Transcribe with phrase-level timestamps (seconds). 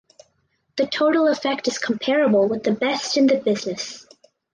[0.77, 4.07] The total effect is comparable with the best in the business.